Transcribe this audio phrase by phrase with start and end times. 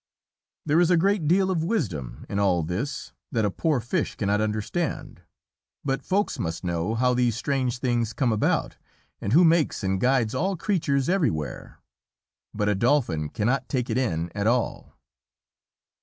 [0.65, 4.41] There is a great deal of wisdom in all this that a poor fish cannot
[4.41, 5.21] understand,
[5.85, 8.77] but Folks must know how these strange things come about,
[9.21, 11.77] and who makes and guides all creatures everywhere.
[12.51, 14.97] But a Dolphin cannot take it in at all.